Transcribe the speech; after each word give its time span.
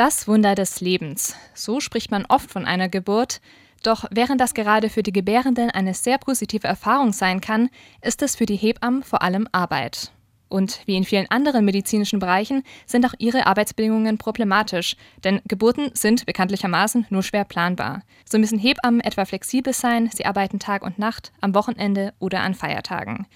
Das 0.00 0.26
Wunder 0.26 0.54
des 0.54 0.80
Lebens. 0.80 1.36
So 1.52 1.78
spricht 1.78 2.10
man 2.10 2.24
oft 2.24 2.50
von 2.50 2.64
einer 2.64 2.88
Geburt. 2.88 3.42
Doch 3.82 4.06
während 4.10 4.40
das 4.40 4.54
gerade 4.54 4.88
für 4.88 5.02
die 5.02 5.12
Gebärenden 5.12 5.70
eine 5.70 5.92
sehr 5.92 6.16
positive 6.16 6.66
Erfahrung 6.66 7.12
sein 7.12 7.42
kann, 7.42 7.68
ist 8.00 8.22
es 8.22 8.34
für 8.34 8.46
die 8.46 8.56
Hebammen 8.56 9.02
vor 9.02 9.20
allem 9.20 9.46
Arbeit. 9.52 10.10
Und 10.48 10.80
wie 10.86 10.96
in 10.96 11.04
vielen 11.04 11.30
anderen 11.30 11.66
medizinischen 11.66 12.18
Bereichen 12.18 12.62
sind 12.86 13.04
auch 13.04 13.12
ihre 13.18 13.46
Arbeitsbedingungen 13.46 14.16
problematisch, 14.16 14.96
denn 15.22 15.42
Geburten 15.46 15.90
sind 15.92 16.24
bekanntlichermaßen 16.24 17.04
nur 17.10 17.22
schwer 17.22 17.44
planbar. 17.44 18.00
So 18.24 18.38
müssen 18.38 18.58
Hebammen 18.58 19.02
etwa 19.02 19.26
flexibel 19.26 19.74
sein, 19.74 20.08
sie 20.14 20.24
arbeiten 20.24 20.60
Tag 20.60 20.82
und 20.82 20.98
Nacht, 20.98 21.30
am 21.42 21.54
Wochenende 21.54 22.14
oder 22.18 22.40
an 22.40 22.54
Feiertagen. 22.54 23.26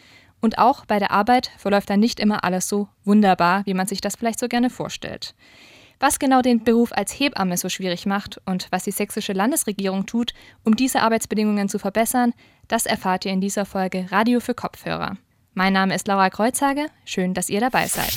Und 0.40 0.56
auch 0.56 0.86
bei 0.86 0.98
der 0.98 1.10
Arbeit 1.10 1.50
verläuft 1.58 1.90
dann 1.90 2.00
nicht 2.00 2.20
immer 2.20 2.42
alles 2.42 2.70
so 2.70 2.88
wunderbar, 3.04 3.66
wie 3.66 3.74
man 3.74 3.86
sich 3.86 4.00
das 4.00 4.16
vielleicht 4.16 4.38
so 4.38 4.48
gerne 4.48 4.70
vorstellt. 4.70 5.34
Was 6.00 6.18
genau 6.18 6.42
den 6.42 6.64
Beruf 6.64 6.92
als 6.92 7.12
Hebamme 7.12 7.56
so 7.56 7.68
schwierig 7.68 8.06
macht 8.06 8.40
und 8.46 8.66
was 8.70 8.84
die 8.84 8.90
sächsische 8.90 9.32
Landesregierung 9.32 10.06
tut, 10.06 10.32
um 10.64 10.76
diese 10.76 11.00
Arbeitsbedingungen 11.02 11.68
zu 11.68 11.78
verbessern, 11.78 12.32
das 12.68 12.86
erfahrt 12.86 13.24
ihr 13.24 13.32
in 13.32 13.40
dieser 13.40 13.64
Folge 13.64 14.06
Radio 14.10 14.40
für 14.40 14.54
Kopfhörer. 14.54 15.16
Mein 15.54 15.72
Name 15.72 15.94
ist 15.94 16.08
Laura 16.08 16.30
Kreuzhage. 16.30 16.86
Schön, 17.04 17.32
dass 17.32 17.48
ihr 17.48 17.60
dabei 17.60 17.86
seid. 17.86 18.12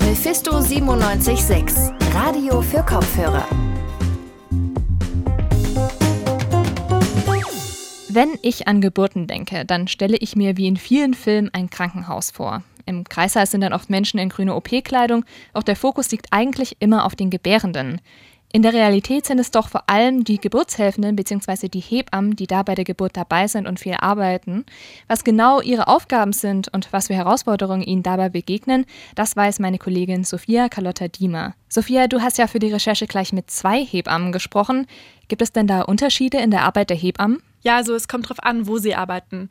Mephisto 0.00 0.60
976, 0.60 1.92
Radio 2.12 2.60
für 2.62 2.82
Kopfhörer. 2.82 3.46
Wenn 8.08 8.38
ich 8.42 8.68
an 8.68 8.82
Geburten 8.82 9.26
denke, 9.26 9.64
dann 9.64 9.88
stelle 9.88 10.18
ich 10.18 10.36
mir 10.36 10.58
wie 10.58 10.66
in 10.66 10.76
vielen 10.76 11.14
Filmen 11.14 11.48
ein 11.54 11.70
Krankenhaus 11.70 12.30
vor. 12.30 12.62
Im 12.86 13.04
Kreissaal 13.04 13.46
sind 13.46 13.62
dann 13.62 13.72
oft 13.72 13.90
Menschen 13.90 14.18
in 14.18 14.28
grüner 14.28 14.56
OP-Kleidung, 14.56 15.24
auch 15.52 15.62
der 15.62 15.76
Fokus 15.76 16.10
liegt 16.10 16.26
eigentlich 16.30 16.76
immer 16.80 17.04
auf 17.04 17.14
den 17.14 17.30
Gebärenden. 17.30 18.00
In 18.54 18.60
der 18.60 18.74
Realität 18.74 19.24
sind 19.24 19.38
es 19.38 19.50
doch 19.50 19.68
vor 19.68 19.88
allem 19.88 20.24
die 20.24 20.38
Geburtshelfenden 20.38 21.16
bzw. 21.16 21.68
die 21.68 21.80
Hebammen, 21.80 22.36
die 22.36 22.46
da 22.46 22.62
bei 22.62 22.74
der 22.74 22.84
Geburt 22.84 23.16
dabei 23.16 23.48
sind 23.48 23.66
und 23.66 23.80
viel 23.80 23.94
arbeiten. 23.94 24.66
Was 25.08 25.24
genau 25.24 25.62
ihre 25.62 25.88
Aufgaben 25.88 26.34
sind 26.34 26.68
und 26.68 26.92
was 26.92 27.06
für 27.06 27.14
Herausforderungen 27.14 27.82
ihnen 27.82 28.02
dabei 28.02 28.28
begegnen, 28.28 28.84
das 29.14 29.36
weiß 29.36 29.58
meine 29.58 29.78
Kollegin 29.78 30.24
Sophia 30.24 30.68
Carlotta 30.68 31.08
Diemer. 31.08 31.54
Sophia, 31.70 32.08
du 32.08 32.20
hast 32.20 32.36
ja 32.36 32.46
für 32.46 32.58
die 32.58 32.70
Recherche 32.70 33.06
gleich 33.06 33.32
mit 33.32 33.50
zwei 33.50 33.82
Hebammen 33.82 34.32
gesprochen. 34.32 34.86
Gibt 35.28 35.40
es 35.40 35.52
denn 35.52 35.66
da 35.66 35.80
Unterschiede 35.80 36.36
in 36.36 36.50
der 36.50 36.64
Arbeit 36.64 36.90
der 36.90 36.98
Hebammen? 36.98 37.42
Ja, 37.62 37.76
also 37.76 37.94
es 37.94 38.06
kommt 38.06 38.26
darauf 38.26 38.42
an, 38.42 38.66
wo 38.66 38.76
sie 38.76 38.94
arbeiten. 38.94 39.48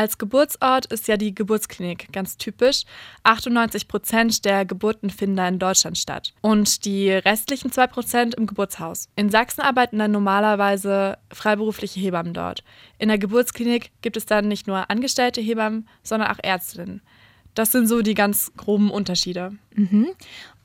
Als 0.00 0.16
Geburtsort 0.16 0.86
ist 0.86 1.08
ja 1.08 1.18
die 1.18 1.34
Geburtsklinik 1.34 2.10
ganz 2.10 2.38
typisch. 2.38 2.84
98 3.24 3.86
Prozent 3.86 4.46
der 4.46 4.64
Geburten 4.64 5.10
finden 5.10 5.36
da 5.36 5.46
in 5.46 5.58
Deutschland 5.58 5.98
statt 5.98 6.32
und 6.40 6.86
die 6.86 7.10
restlichen 7.10 7.70
2 7.70 7.86
Prozent 7.88 8.34
im 8.36 8.46
Geburtshaus. 8.46 9.10
In 9.14 9.28
Sachsen 9.28 9.60
arbeiten 9.60 9.98
dann 9.98 10.10
normalerweise 10.10 11.18
freiberufliche 11.30 12.00
Hebammen 12.00 12.32
dort. 12.32 12.64
In 12.96 13.08
der 13.08 13.18
Geburtsklinik 13.18 13.90
gibt 14.00 14.16
es 14.16 14.24
dann 14.24 14.48
nicht 14.48 14.66
nur 14.66 14.88
angestellte 14.88 15.42
Hebammen, 15.42 15.86
sondern 16.02 16.30
auch 16.30 16.38
Ärztinnen. 16.42 17.02
Das 17.54 17.70
sind 17.70 17.86
so 17.86 18.00
die 18.00 18.14
ganz 18.14 18.52
groben 18.56 18.90
Unterschiede. 18.90 19.52
Mhm. 19.74 20.08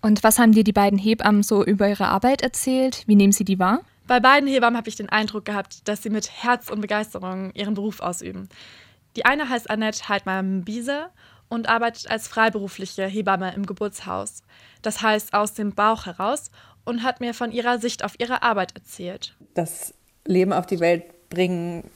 Und 0.02 0.24
was 0.24 0.40
haben 0.40 0.54
dir 0.54 0.64
die 0.64 0.72
beiden 0.72 0.98
Hebammen 0.98 1.44
so 1.44 1.62
über 1.62 1.90
ihre 1.90 2.08
Arbeit 2.08 2.42
erzählt? 2.42 3.04
Wie 3.06 3.16
nehmen 3.18 3.34
sie 3.34 3.44
die 3.44 3.60
wahr? 3.60 3.82
Bei 4.08 4.22
beiden 4.22 4.48
Hebammen 4.48 4.78
habe 4.78 4.88
ich 4.88 4.96
den 4.96 5.10
Eindruck 5.10 5.44
gehabt, 5.44 5.90
dass 5.90 6.04
sie 6.04 6.10
mit 6.10 6.32
Herz 6.32 6.70
und 6.70 6.80
Begeisterung 6.80 7.52
ihren 7.54 7.74
Beruf 7.74 8.00
ausüben. 8.00 8.48
Die 9.16 9.26
eine 9.26 9.50
heißt 9.50 9.70
Annette 9.70 10.10
Heidmann-Biese 10.10 11.10
und 11.48 11.70
arbeitet 11.70 12.10
als 12.10 12.28
freiberufliche 12.28 13.06
Hebamme 13.06 13.54
im 13.54 13.66
Geburtshaus. 13.66 14.42
Das 14.82 15.02
heißt 15.02 15.34
aus 15.34 15.54
dem 15.54 15.74
Bauch 15.74 16.06
heraus 16.06 16.52
und 16.84 17.04
hat 17.04 17.20
mir 17.20 17.34
von 17.34 17.52
ihrer 17.52 17.80
Sicht 17.80 18.04
auf 18.04 18.20
ihre 18.20 18.44
Arbeit 18.44 18.76
erzählt. 18.76 19.36
Das 19.54 19.94
Leben 20.26 20.54
auf 20.54 20.66
die 20.66 20.80
Welt 20.80 21.30
bringen, 21.30 21.90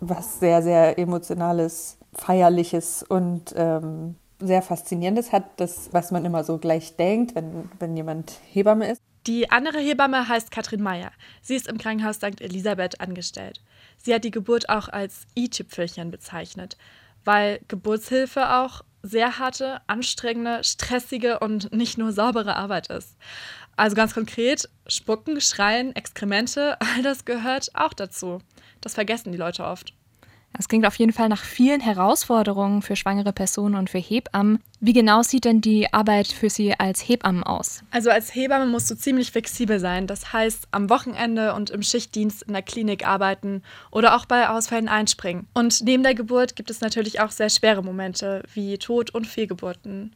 was 0.00 0.40
sehr, 0.40 0.62
sehr 0.62 0.98
emotionales, 0.98 1.98
feierliches 2.14 3.02
und 3.02 3.54
ähm, 3.56 4.16
sehr 4.38 4.62
faszinierendes 4.62 5.32
hat, 5.32 5.44
das, 5.60 5.90
was 5.92 6.10
man 6.10 6.24
immer 6.24 6.44
so 6.44 6.58
gleich 6.58 6.96
denkt, 6.96 7.34
wenn, 7.34 7.70
wenn 7.78 7.96
jemand 7.96 8.32
Hebamme 8.50 8.90
ist. 8.90 9.00
Die 9.26 9.50
andere 9.50 9.78
Hebamme 9.78 10.28
heißt 10.28 10.50
Katrin 10.50 10.82
Meyer. 10.82 11.10
Sie 11.42 11.54
ist 11.54 11.68
im 11.68 11.76
Krankenhaus 11.76 12.16
St. 12.16 12.40
Elisabeth 12.40 13.00
angestellt. 13.00 13.60
Sie 14.02 14.14
hat 14.14 14.24
die 14.24 14.30
Geburt 14.30 14.68
auch 14.68 14.88
als 14.88 15.26
i-Tüpfelchen 15.36 16.10
bezeichnet, 16.10 16.76
weil 17.24 17.60
Geburtshilfe 17.68 18.50
auch 18.54 18.82
sehr 19.02 19.38
harte, 19.38 19.80
anstrengende, 19.86 20.62
stressige 20.64 21.38
und 21.38 21.72
nicht 21.72 21.98
nur 21.98 22.12
saubere 22.12 22.56
Arbeit 22.56 22.88
ist. 22.88 23.16
Also 23.76 23.96
ganz 23.96 24.12
konkret, 24.12 24.68
Spucken, 24.86 25.40
Schreien, 25.40 25.94
Exkremente, 25.96 26.78
all 26.80 27.02
das 27.02 27.24
gehört 27.24 27.70
auch 27.74 27.94
dazu. 27.94 28.40
Das 28.80 28.94
vergessen 28.94 29.32
die 29.32 29.38
Leute 29.38 29.64
oft. 29.64 29.94
Es 30.58 30.68
klingt 30.68 30.84
auf 30.84 30.96
jeden 30.96 31.12
Fall 31.12 31.28
nach 31.28 31.42
vielen 31.42 31.80
Herausforderungen 31.80 32.82
für 32.82 32.96
schwangere 32.96 33.32
Personen 33.32 33.76
und 33.76 33.88
für 33.88 33.98
Hebammen. 33.98 34.60
Wie 34.80 34.92
genau 34.92 35.22
sieht 35.22 35.44
denn 35.44 35.60
die 35.60 35.92
Arbeit 35.92 36.26
für 36.26 36.50
Sie 36.50 36.74
als 36.78 37.08
Hebammen 37.08 37.44
aus? 37.44 37.82
Also 37.90 38.10
als 38.10 38.34
Hebamme 38.34 38.66
musst 38.66 38.90
du 38.90 38.96
ziemlich 38.96 39.30
flexibel 39.30 39.78
sein. 39.78 40.06
Das 40.06 40.32
heißt, 40.32 40.68
am 40.72 40.90
Wochenende 40.90 41.54
und 41.54 41.70
im 41.70 41.82
Schichtdienst 41.82 42.42
in 42.42 42.52
der 42.52 42.62
Klinik 42.62 43.06
arbeiten 43.06 43.62
oder 43.90 44.16
auch 44.16 44.26
bei 44.26 44.48
Ausfällen 44.48 44.88
einspringen. 44.88 45.46
Und 45.54 45.82
neben 45.82 46.02
der 46.02 46.14
Geburt 46.14 46.56
gibt 46.56 46.70
es 46.70 46.80
natürlich 46.80 47.20
auch 47.20 47.30
sehr 47.30 47.48
schwere 47.48 47.82
Momente 47.82 48.42
wie 48.52 48.76
Tod 48.76 49.10
und 49.14 49.26
Fehlgeburten. 49.26 50.14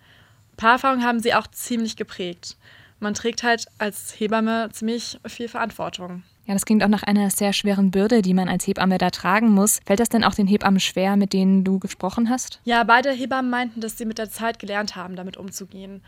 Paarerfahrungen 0.57 1.07
haben 1.07 1.21
sie 1.21 1.35
auch 1.35 1.47
ziemlich 1.47 1.97
geprägt. 1.97 2.57
Man 3.01 3.15
trägt 3.15 3.43
halt 3.43 3.67
als 3.79 4.19
Hebamme 4.19 4.69
ziemlich 4.73 5.19
viel 5.27 5.49
Verantwortung. 5.49 6.23
Ja, 6.47 6.53
das 6.53 6.67
klingt 6.67 6.85
auch 6.85 6.89
nach 6.89 7.03
einer 7.03 7.31
sehr 7.31 7.53
schweren 7.53 7.91
Bürde, 7.91 8.21
die 8.21 8.35
man 8.35 8.49
als 8.49 8.67
Hebamme 8.67 8.99
da 8.99 9.11
tragen 9.11 9.51
muss. 9.51 9.81
Fällt 9.87 10.01
das 10.01 10.11
denn 10.11 10.25
auch 10.25 10.35
den 10.35 10.47
Hebammen 10.47 10.81
schwer, 10.81 11.17
mit 11.17 11.33
denen 11.33 11.65
du 11.65 11.79
gesprochen 11.79 12.29
hast? 12.29 12.61
Ja, 12.65 12.85
beide 12.85 13.11
Hebammen 13.13 13.51
meinten, 13.51 13.81
dass 13.81 13.97
sie 13.97 14.05
mit 14.05 14.19
der 14.19 14.29
Zeit 14.31 14.59
gelernt 14.59 14.95
haben, 14.95 15.17
damit 15.17 15.37
umzugehen. 15.39 16.03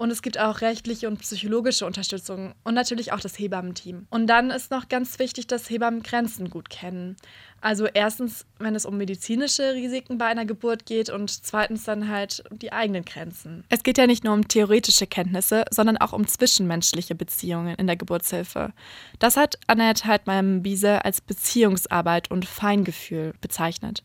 Und 0.00 0.10
es 0.10 0.22
gibt 0.22 0.40
auch 0.40 0.62
rechtliche 0.62 1.08
und 1.08 1.18
psychologische 1.20 1.84
Unterstützung 1.84 2.54
und 2.64 2.72
natürlich 2.72 3.12
auch 3.12 3.20
das 3.20 3.38
Hebammenteam. 3.38 4.06
Und 4.08 4.28
dann 4.28 4.50
ist 4.50 4.70
noch 4.70 4.88
ganz 4.88 5.18
wichtig, 5.18 5.46
dass 5.46 5.68
Hebammen 5.68 6.02
Grenzen 6.02 6.48
gut 6.48 6.70
kennen. 6.70 7.16
Also 7.60 7.86
erstens, 7.86 8.46
wenn 8.58 8.74
es 8.74 8.86
um 8.86 8.96
medizinische 8.96 9.74
Risiken 9.74 10.16
bei 10.16 10.26
einer 10.26 10.46
Geburt 10.46 10.86
geht 10.86 11.10
und 11.10 11.30
zweitens 11.30 11.84
dann 11.84 12.08
halt 12.08 12.42
die 12.50 12.72
eigenen 12.72 13.04
Grenzen. 13.04 13.64
Es 13.68 13.82
geht 13.82 13.98
ja 13.98 14.06
nicht 14.06 14.24
nur 14.24 14.32
um 14.32 14.48
theoretische 14.48 15.06
Kenntnisse, 15.06 15.64
sondern 15.70 15.98
auch 15.98 16.12
um 16.12 16.26
zwischenmenschliche 16.26 17.14
Beziehungen 17.14 17.74
in 17.76 17.86
der 17.86 17.96
Geburtshilfe. 17.96 18.72
Das 19.18 19.36
hat 19.36 19.58
Annette 19.66 20.06
Heidmann-Biese 20.06 21.04
als 21.04 21.20
Beziehungsarbeit 21.20 22.30
und 22.30 22.46
Feingefühl 22.46 23.34
bezeichnet. 23.40 24.04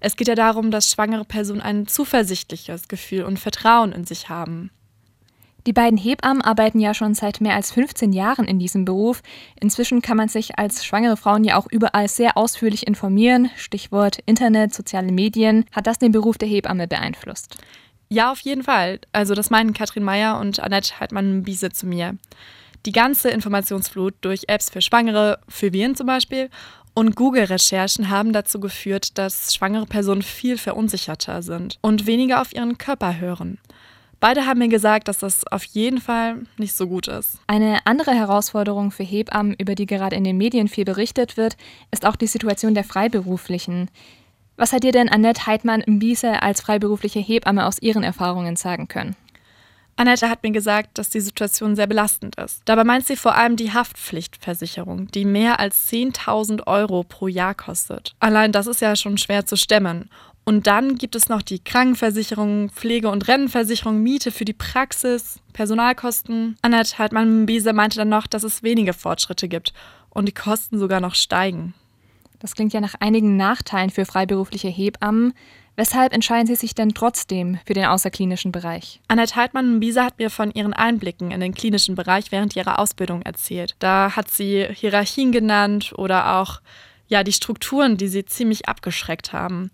Es 0.00 0.16
geht 0.16 0.28
ja 0.28 0.34
darum, 0.34 0.70
dass 0.70 0.90
schwangere 0.90 1.24
Personen 1.24 1.60
ein 1.60 1.86
zuversichtliches 1.86 2.88
Gefühl 2.88 3.24
und 3.24 3.38
Vertrauen 3.38 3.92
in 3.92 4.04
sich 4.04 4.28
haben. 4.28 4.70
Die 5.66 5.72
beiden 5.72 5.98
Hebammen 5.98 6.40
arbeiten 6.40 6.80
ja 6.80 6.94
schon 6.94 7.14
seit 7.14 7.40
mehr 7.40 7.54
als 7.54 7.72
15 7.72 8.12
Jahren 8.12 8.46
in 8.46 8.58
diesem 8.58 8.84
Beruf. 8.84 9.22
Inzwischen 9.60 10.00
kann 10.00 10.16
man 10.16 10.28
sich 10.28 10.58
als 10.58 10.84
schwangere 10.84 11.16
Frauen 11.16 11.44
ja 11.44 11.56
auch 11.56 11.66
überall 11.70 12.08
sehr 12.08 12.36
ausführlich 12.36 12.86
informieren. 12.86 13.50
Stichwort 13.56 14.18
Internet, 14.24 14.72
soziale 14.72 15.12
Medien. 15.12 15.64
Hat 15.72 15.86
das 15.86 15.98
den 15.98 16.12
Beruf 16.12 16.38
der 16.38 16.48
Hebamme 16.48 16.88
beeinflusst? 16.88 17.56
Ja, 18.08 18.32
auf 18.32 18.40
jeden 18.40 18.62
Fall. 18.62 19.00
Also 19.12 19.34
das 19.34 19.50
meinen 19.50 19.74
Katrin 19.74 20.04
Meyer 20.04 20.40
und 20.40 20.60
Annette 20.60 20.98
Heidmann-Biese 20.98 21.70
zu 21.70 21.86
mir. 21.86 22.16
Die 22.86 22.92
ganze 22.92 23.28
Informationsflut 23.28 24.14
durch 24.22 24.44
Apps 24.46 24.70
für 24.70 24.80
Schwangere, 24.80 25.40
für 25.48 25.72
Viren 25.72 25.96
zum 25.96 26.06
Beispiel, 26.06 26.48
und 26.94 27.14
Google-Recherchen 27.14 28.08
haben 28.08 28.32
dazu 28.32 28.58
geführt, 28.58 29.18
dass 29.18 29.54
schwangere 29.54 29.86
Personen 29.86 30.22
viel 30.22 30.58
verunsicherter 30.58 31.42
sind 31.42 31.78
und 31.80 32.06
weniger 32.06 32.40
auf 32.40 32.52
ihren 32.52 32.76
Körper 32.78 33.20
hören. 33.20 33.58
Beide 34.20 34.46
haben 34.46 34.58
mir 34.58 34.68
gesagt, 34.68 35.06
dass 35.06 35.18
das 35.18 35.46
auf 35.46 35.62
jeden 35.64 36.00
Fall 36.00 36.42
nicht 36.56 36.74
so 36.74 36.88
gut 36.88 37.06
ist. 37.06 37.38
Eine 37.46 37.78
andere 37.84 38.12
Herausforderung 38.12 38.90
für 38.90 39.04
Hebammen, 39.04 39.54
über 39.54 39.76
die 39.76 39.86
gerade 39.86 40.16
in 40.16 40.24
den 40.24 40.36
Medien 40.36 40.66
viel 40.66 40.84
berichtet 40.84 41.36
wird, 41.36 41.56
ist 41.92 42.04
auch 42.04 42.16
die 42.16 42.26
Situation 42.26 42.74
der 42.74 42.82
Freiberuflichen. 42.84 43.90
Was 44.56 44.72
hat 44.72 44.82
dir 44.82 44.90
denn 44.90 45.08
Annette 45.08 45.46
Heidmann-Mbiese 45.46 46.42
als 46.42 46.60
freiberufliche 46.60 47.20
Hebamme 47.20 47.64
aus 47.64 47.80
ihren 47.80 48.02
Erfahrungen 48.02 48.56
sagen 48.56 48.88
können? 48.88 49.14
Annette 49.98 50.30
hat 50.30 50.44
mir 50.44 50.52
gesagt, 50.52 50.96
dass 50.96 51.10
die 51.10 51.20
Situation 51.20 51.74
sehr 51.74 51.88
belastend 51.88 52.36
ist. 52.36 52.62
Dabei 52.66 52.84
meint 52.84 53.04
sie 53.04 53.16
vor 53.16 53.34
allem 53.34 53.56
die 53.56 53.72
Haftpflichtversicherung, 53.72 55.08
die 55.08 55.24
mehr 55.24 55.58
als 55.58 55.90
10.000 55.90 56.68
Euro 56.68 57.02
pro 57.02 57.26
Jahr 57.26 57.54
kostet. 57.54 58.14
Allein 58.20 58.52
das 58.52 58.68
ist 58.68 58.80
ja 58.80 58.94
schon 58.94 59.18
schwer 59.18 59.44
zu 59.44 59.56
stemmen. 59.56 60.08
Und 60.48 60.66
dann 60.66 60.96
gibt 60.96 61.14
es 61.14 61.28
noch 61.28 61.42
die 61.42 61.58
Krankenversicherung, 61.58 62.70
Pflege- 62.70 63.10
und 63.10 63.28
Rennenversicherung, 63.28 64.02
Miete 64.02 64.30
für 64.30 64.46
die 64.46 64.54
Praxis, 64.54 65.40
Personalkosten. 65.52 66.56
Annette 66.62 66.96
Hartmann-Biese 66.96 67.74
meinte 67.74 67.98
dann 67.98 68.08
noch, 68.08 68.26
dass 68.26 68.44
es 68.44 68.62
wenige 68.62 68.94
Fortschritte 68.94 69.46
gibt 69.46 69.74
und 70.08 70.26
die 70.26 70.32
Kosten 70.32 70.78
sogar 70.78 71.00
noch 71.00 71.14
steigen. 71.16 71.74
Das 72.38 72.54
klingt 72.54 72.72
ja 72.72 72.80
nach 72.80 72.94
einigen 72.98 73.36
Nachteilen 73.36 73.90
für 73.90 74.06
freiberufliche 74.06 74.68
Hebammen. 74.68 75.34
Weshalb 75.76 76.14
entscheiden 76.14 76.46
Sie 76.46 76.54
sich 76.54 76.74
denn 76.74 76.94
trotzdem 76.94 77.58
für 77.66 77.74
den 77.74 77.84
außerklinischen 77.84 78.50
Bereich? 78.50 79.02
Annette 79.06 79.36
Heidmann-Mbisa 79.36 80.02
hat 80.02 80.18
mir 80.18 80.30
von 80.30 80.50
ihren 80.52 80.72
Einblicken 80.72 81.30
in 81.30 81.40
den 81.40 81.52
klinischen 81.52 81.94
Bereich 81.94 82.32
während 82.32 82.56
ihrer 82.56 82.78
Ausbildung 82.78 83.20
erzählt. 83.20 83.76
Da 83.80 84.16
hat 84.16 84.30
sie 84.30 84.66
Hierarchien 84.72 85.30
genannt 85.30 85.92
oder 85.94 86.38
auch 86.38 86.62
ja, 87.06 87.22
die 87.22 87.34
Strukturen, 87.34 87.98
die 87.98 88.08
sie 88.08 88.24
ziemlich 88.24 88.66
abgeschreckt 88.66 89.34
haben. 89.34 89.70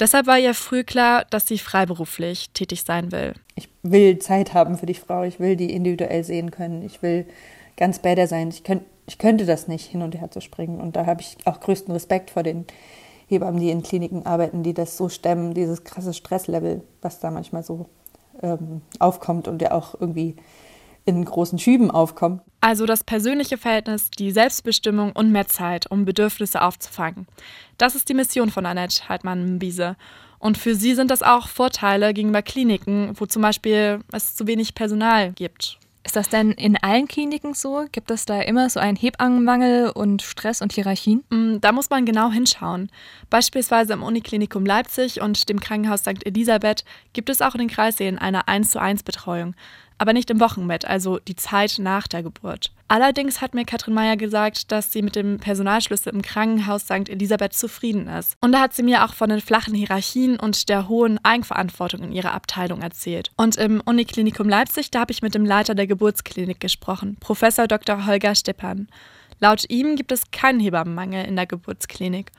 Deshalb 0.00 0.26
war 0.26 0.38
ihr 0.38 0.54
früh 0.54 0.82
klar, 0.82 1.26
dass 1.30 1.46
sie 1.46 1.58
freiberuflich 1.58 2.50
tätig 2.50 2.82
sein 2.82 3.12
will. 3.12 3.34
Ich 3.54 3.68
will 3.82 4.18
Zeit 4.18 4.54
haben 4.54 4.78
für 4.78 4.86
die 4.86 4.94
Frau, 4.94 5.22
ich 5.22 5.38
will 5.38 5.56
die 5.56 5.74
individuell 5.74 6.24
sehen 6.24 6.50
können, 6.50 6.82
ich 6.82 7.02
will 7.02 7.26
ganz 7.76 7.98
bei 7.98 8.14
der 8.14 8.26
sein. 8.26 8.48
Ich, 8.48 8.64
könnt, 8.64 8.82
ich 9.06 9.18
könnte 9.18 9.46
das 9.46 9.68
nicht, 9.68 9.86
hin 9.86 10.02
und 10.02 10.18
her 10.18 10.30
zu 10.30 10.40
springen. 10.40 10.80
Und 10.80 10.96
da 10.96 11.06
habe 11.06 11.20
ich 11.20 11.36
auch 11.44 11.60
größten 11.60 11.92
Respekt 11.92 12.30
vor 12.30 12.42
den 12.42 12.66
Hebammen, 13.26 13.60
die 13.60 13.70
in 13.70 13.82
Kliniken 13.82 14.26
arbeiten, 14.26 14.62
die 14.62 14.74
das 14.74 14.96
so 14.96 15.08
stemmen, 15.08 15.54
dieses 15.54 15.84
krasse 15.84 16.14
Stresslevel, 16.14 16.82
was 17.00 17.20
da 17.20 17.30
manchmal 17.30 17.62
so 17.62 17.86
ähm, 18.42 18.82
aufkommt 18.98 19.48
und 19.48 19.62
ja 19.62 19.72
auch 19.72 19.94
irgendwie 19.98 20.36
in 21.04 21.24
großen 21.24 21.58
Schüben 21.58 21.90
aufkommt. 21.90 22.42
Also 22.60 22.86
das 22.86 23.04
persönliche 23.04 23.58
Verhältnis, 23.58 24.10
die 24.10 24.30
Selbstbestimmung 24.30 25.12
und 25.12 25.32
mehr 25.32 25.48
Zeit, 25.48 25.90
um 25.90 26.04
Bedürfnisse 26.04 26.62
aufzufangen. 26.62 27.26
Das 27.78 27.94
ist 27.94 28.08
die 28.08 28.14
Mission 28.14 28.50
von 28.50 28.66
Annette 28.66 29.08
Heidmann-Biese. 29.08 29.96
Und 30.38 30.58
für 30.58 30.74
sie 30.74 30.94
sind 30.94 31.10
das 31.10 31.22
auch 31.22 31.48
Vorteile 31.48 32.14
gegenüber 32.14 32.42
Kliniken, 32.42 33.12
wo 33.14 33.26
zum 33.26 33.42
Beispiel 33.42 34.00
es 34.12 34.36
zu 34.36 34.46
wenig 34.46 34.74
Personal 34.74 35.32
gibt 35.32 35.78
ist 36.02 36.16
das 36.16 36.28
denn 36.28 36.52
in 36.52 36.76
allen 36.76 37.06
Kliniken 37.08 37.54
so? 37.54 37.84
Gibt 37.92 38.10
es 38.10 38.24
da 38.24 38.40
immer 38.40 38.70
so 38.70 38.80
einen 38.80 38.96
Hebammenmangel 38.96 39.90
und 39.90 40.22
Stress 40.22 40.62
und 40.62 40.72
Hierarchien? 40.72 41.22
Mm, 41.30 41.60
da 41.60 41.72
muss 41.72 41.90
man 41.90 42.06
genau 42.06 42.30
hinschauen. 42.30 42.90
Beispielsweise 43.28 43.92
im 43.92 44.02
Uniklinikum 44.02 44.64
Leipzig 44.64 45.20
und 45.20 45.48
dem 45.48 45.60
Krankenhaus 45.60 46.00
St. 46.00 46.24
Elisabeth 46.24 46.84
gibt 47.12 47.28
es 47.28 47.42
auch 47.42 47.54
in 47.54 47.60
den 47.60 47.68
Kreissälen 47.68 48.18
eine 48.18 48.48
1 48.48 48.70
zu 48.70 48.80
1 48.80 49.02
Betreuung 49.02 49.54
aber 50.00 50.14
nicht 50.14 50.30
im 50.30 50.40
Wochenbett, 50.40 50.86
also 50.86 51.18
die 51.18 51.36
Zeit 51.36 51.74
nach 51.78 52.08
der 52.08 52.22
Geburt. 52.22 52.72
Allerdings 52.88 53.42
hat 53.42 53.54
mir 53.54 53.66
Katrin 53.66 53.92
Meyer 53.92 54.16
gesagt, 54.16 54.72
dass 54.72 54.90
sie 54.90 55.02
mit 55.02 55.14
dem 55.14 55.38
Personalschlüssel 55.38 56.14
im 56.14 56.22
Krankenhaus 56.22 56.84
St. 56.84 57.10
Elisabeth 57.10 57.52
zufrieden 57.52 58.08
ist. 58.08 58.34
Und 58.40 58.52
da 58.52 58.60
hat 58.60 58.72
sie 58.72 58.82
mir 58.82 59.04
auch 59.04 59.12
von 59.12 59.28
den 59.28 59.42
flachen 59.42 59.74
Hierarchien 59.74 60.40
und 60.40 60.70
der 60.70 60.88
hohen 60.88 61.22
Eigenverantwortung 61.22 62.02
in 62.02 62.12
ihrer 62.12 62.32
Abteilung 62.32 62.80
erzählt. 62.80 63.30
Und 63.36 63.56
im 63.58 63.82
Uniklinikum 63.84 64.48
Leipzig, 64.48 64.90
da 64.90 65.00
habe 65.00 65.12
ich 65.12 65.20
mit 65.20 65.34
dem 65.34 65.44
Leiter 65.44 65.74
der 65.74 65.86
Geburtsklinik 65.86 66.60
gesprochen, 66.60 67.18
Professor 67.20 67.68
Dr. 67.68 68.06
Holger 68.06 68.34
Steppan. 68.34 68.88
Laut 69.38 69.66
ihm 69.68 69.96
gibt 69.96 70.12
es 70.12 70.30
keinen 70.30 70.60
Hebammenmangel 70.60 71.26
in 71.26 71.36
der 71.36 71.46
Geburtsklinik. 71.46 72.32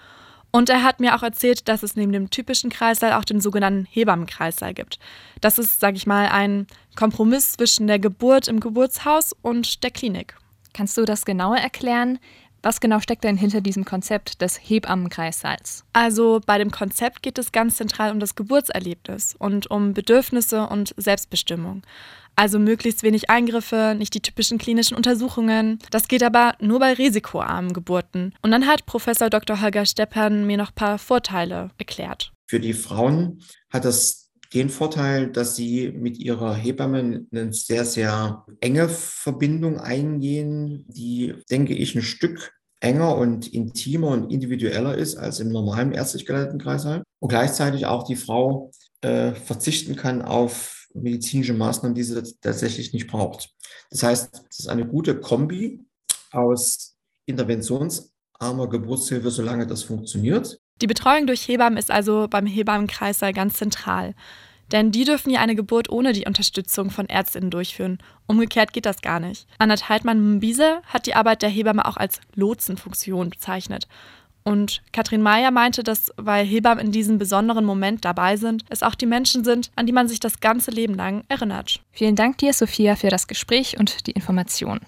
Und 0.51 0.69
er 0.69 0.83
hat 0.83 1.00
mir 1.00 1.15
auch 1.15 1.24
erzählt, 1.24 1.68
dass 1.68 1.81
es 1.81 1.95
neben 1.95 2.12
dem 2.12 2.30
typischen 2.30 2.69
Kreissaal 2.69 3.13
auch 3.13 3.24
den 3.24 3.39
sogenannten 3.39 3.88
Hebammenkreissaal 3.89 4.74
gibt. 4.74 5.00
Das 5.39 5.57
ist, 5.57 5.80
sage 5.80 5.95
ich 5.95 6.06
mal, 6.06 6.27
ein 6.27 6.68
Kompromiss 6.95 7.53
zwischen 7.53 7.88
der 7.88 8.00
Geburt 8.00 8.48
im 8.50 8.59
Geburtshaus 8.59 9.33
und 9.42 9.83
der 9.83 9.92
Klinik. 9.92 10.36
Kannst 10.74 10.98
du 10.98 11.06
das 11.06 11.25
genauer 11.25 11.57
erklären? 11.57 12.19
Was 12.63 12.80
genau 12.80 13.00
steckt 13.00 13.24
denn 13.24 13.38
hinter 13.38 13.62
diesem 13.62 13.86
Konzept 13.86 14.42
des 14.42 14.57
Hebammenkreissaals? 14.57 15.83
Also 15.94 16.42
bei 16.45 16.59
dem 16.59 16.69
Konzept 16.69 17.24
geht 17.24 17.39
es 17.39 17.51
ganz 17.51 17.77
zentral 17.77 18.12
um 18.12 18.19
das 18.19 18.36
Geburtserlebnis 18.36 19.36
und 19.39 19.71
um 19.71 19.94
Bedürfnisse 19.94 20.68
und 20.68 20.94
Selbstbestimmung. 20.95 21.81
Also 22.36 22.60
möglichst 22.60 23.04
wenig 23.04 23.30
Eingriffe, 23.30 23.95
nicht 23.98 24.13
die 24.13 24.22
typischen 24.22 24.57
klinischen 24.57 24.95
Untersuchungen. 24.95 25.80
Das 25.92 26.07
geht 26.07 26.24
aber 26.24 26.56
nur 26.60 26.80
bei 26.80 26.94
risikoarmen 26.94 27.74
Geburten. 27.74 28.33
Und 28.42 28.51
dann 28.51 28.68
hat 28.68 28.86
Professor 28.86 29.30
Dr. 29.30 29.62
Holger 29.62 29.86
Steppern 29.86 30.45
mir 30.48 30.57
noch 30.57 30.72
ein 30.72 30.75
paar 30.75 30.98
Vorteile 30.98 31.69
erklärt. 31.78 32.31
Für 32.48 32.60
die 32.60 32.74
Frauen 32.74 33.42
hat 33.72 33.86
das 33.86 34.22
den 34.54 34.69
Vorteil, 34.69 35.31
dass 35.31 35.56
sie 35.56 35.92
mit 35.92 36.18
ihrer 36.18 36.54
Hebamme 36.54 37.25
eine 37.31 37.54
sehr, 37.54 37.86
sehr 37.86 38.45
enge 38.60 38.89
Verbindung 38.89 39.80
eingehen, 39.80 40.86
die, 40.89 41.36
denke 41.50 41.74
ich, 41.74 41.95
ein 41.95 42.01
Stück 42.01 42.51
enger 42.81 43.16
und 43.16 43.48
intimer 43.48 44.10
und 44.10 44.31
individueller 44.31 44.98
ist 44.98 45.16
als 45.16 45.39
im 45.39 45.50
normalen 45.50 45.94
ärztlich 45.94 46.25
geleiteten 46.25 46.60
Kreißsaal. 46.60 47.04
Und 47.19 47.30
gleichzeitig 47.30 47.86
auch 47.86 48.04
die 48.04 48.16
Frau 48.16 48.72
äh, 49.01 49.34
verzichten 49.34 49.95
kann 49.95 50.22
auf 50.22 50.81
medizinische 50.93 51.53
Maßnahmen, 51.53 51.95
die 51.95 52.03
sie 52.03 52.21
tatsächlich 52.41 52.93
nicht 52.93 53.07
braucht. 53.07 53.53
Das 53.89 54.03
heißt, 54.03 54.43
es 54.49 54.59
ist 54.59 54.67
eine 54.67 54.88
gute 54.88 55.19
Kombi 55.19 55.85
aus 56.31 56.95
interventionsarmer 57.25 58.67
Geburtshilfe, 58.69 59.31
solange 59.31 59.67
das 59.67 59.83
funktioniert. 59.83 60.59
Die 60.81 60.88
Betreuung 60.88 61.27
durch 61.27 61.47
Hebammen 61.47 61.77
ist 61.77 61.91
also 61.91 62.27
beim 62.29 62.45
Hebammenkreißsaal 62.45 63.33
ganz 63.33 63.53
zentral. 63.55 64.15
Denn 64.71 64.91
die 64.91 65.03
dürfen 65.03 65.29
ja 65.29 65.41
eine 65.41 65.55
Geburt 65.55 65.89
ohne 65.89 66.13
die 66.13 66.25
Unterstützung 66.25 66.91
von 66.91 67.09
Ärztinnen 67.09 67.51
durchführen. 67.51 67.97
Umgekehrt 68.25 68.71
geht 68.71 68.85
das 68.85 69.01
gar 69.01 69.19
nicht. 69.19 69.45
Annette 69.57 69.89
Heidmann-Mbiese 69.89 70.81
hat 70.85 71.05
die 71.07 71.13
Arbeit 71.13 71.41
der 71.41 71.49
Hebamme 71.49 71.85
auch 71.85 71.97
als 71.97 72.21
Lotsenfunktion 72.35 73.29
bezeichnet. 73.29 73.88
Und 74.43 74.81
Katrin 74.91 75.21
Meyer 75.21 75.51
meinte, 75.51 75.83
dass, 75.83 76.11
weil 76.17 76.45
Hebammen 76.45 76.85
in 76.85 76.91
diesem 76.91 77.17
besonderen 77.17 77.65
Moment 77.65 78.05
dabei 78.05 78.38
sind, 78.38 78.65
es 78.69 78.83
auch 78.83 78.95
die 78.95 79.05
Menschen 79.05 79.43
sind, 79.43 79.71
an 79.75 79.85
die 79.85 79.93
man 79.93 80.07
sich 80.07 80.19
das 80.19 80.39
ganze 80.39 80.71
Leben 80.71 80.95
lang 80.95 81.23
erinnert. 81.27 81.81
Vielen 81.91 82.15
Dank 82.15 82.39
dir, 82.39 82.53
Sophia, 82.53 82.95
für 82.95 83.09
das 83.09 83.27
Gespräch 83.27 83.79
und 83.79 84.07
die 84.07 84.11
Information. 84.11 84.79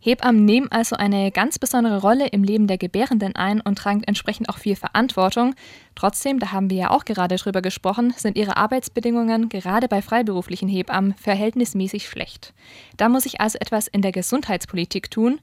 Hebammen 0.00 0.44
nehmen 0.44 0.70
also 0.70 0.94
eine 0.94 1.32
ganz 1.32 1.58
besondere 1.58 2.00
Rolle 2.00 2.28
im 2.28 2.44
Leben 2.44 2.68
der 2.68 2.78
Gebärenden 2.78 3.34
ein 3.34 3.60
und 3.60 3.78
tragen 3.78 4.04
entsprechend 4.04 4.48
auch 4.48 4.58
viel 4.58 4.76
Verantwortung. 4.76 5.56
Trotzdem, 5.96 6.38
da 6.38 6.52
haben 6.52 6.70
wir 6.70 6.76
ja 6.76 6.90
auch 6.90 7.04
gerade 7.04 7.34
drüber 7.34 7.62
gesprochen, 7.62 8.14
sind 8.16 8.38
ihre 8.38 8.56
Arbeitsbedingungen 8.56 9.48
gerade 9.48 9.88
bei 9.88 10.00
freiberuflichen 10.00 10.68
Hebammen 10.68 11.14
verhältnismäßig 11.14 12.08
schlecht. 12.08 12.54
Da 12.96 13.08
muss 13.08 13.24
sich 13.24 13.40
also 13.40 13.58
etwas 13.58 13.88
in 13.88 14.02
der 14.02 14.12
Gesundheitspolitik 14.12 15.10
tun. 15.10 15.40